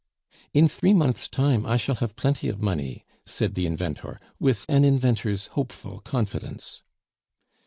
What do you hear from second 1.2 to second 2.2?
time I shall have